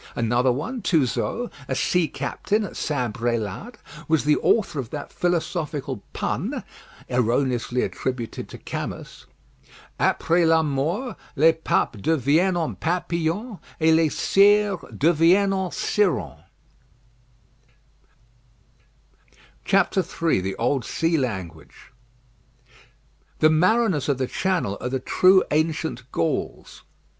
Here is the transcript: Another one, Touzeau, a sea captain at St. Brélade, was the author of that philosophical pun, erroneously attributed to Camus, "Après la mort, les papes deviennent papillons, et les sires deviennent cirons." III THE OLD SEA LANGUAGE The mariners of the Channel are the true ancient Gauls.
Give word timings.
Another 0.15 0.51
one, 0.51 0.81
Touzeau, 0.81 1.51
a 1.67 1.75
sea 1.75 2.07
captain 2.07 2.63
at 2.63 2.75
St. 2.75 3.13
Brélade, 3.13 3.75
was 4.07 4.23
the 4.23 4.37
author 4.37 4.79
of 4.79 4.89
that 4.89 5.13
philosophical 5.13 6.01
pun, 6.11 6.63
erroneously 7.07 7.83
attributed 7.83 8.49
to 8.49 8.57
Camus, 8.57 9.27
"Après 9.99 10.47
la 10.47 10.63
mort, 10.63 11.15
les 11.35 11.51
papes 11.53 12.01
deviennent 12.01 12.79
papillons, 12.79 13.59
et 13.79 13.93
les 13.93 14.09
sires 14.09 14.81
deviennent 14.91 15.71
cirons." 15.71 16.39
III 19.71 20.41
THE 20.41 20.55
OLD 20.55 20.83
SEA 20.83 21.17
LANGUAGE 21.19 21.91
The 23.37 23.51
mariners 23.51 24.09
of 24.09 24.17
the 24.17 24.25
Channel 24.25 24.79
are 24.81 24.89
the 24.89 24.99
true 24.99 25.43
ancient 25.51 26.11
Gauls. 26.11 26.81